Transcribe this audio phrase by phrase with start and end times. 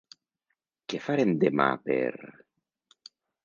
[0.93, 2.11] Què farem demà per...?